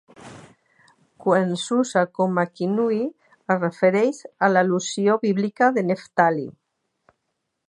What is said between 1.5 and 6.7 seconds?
s'usa com a kinnui, es refereix a l'al·lusió bíblica a Neftalí.